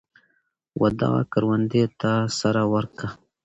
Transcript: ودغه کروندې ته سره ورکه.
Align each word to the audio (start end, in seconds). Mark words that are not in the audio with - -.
ودغه 0.81 1.21
کروندې 1.31 1.83
ته 1.99 2.11
سره 2.39 2.61
ورکه. 2.73 3.07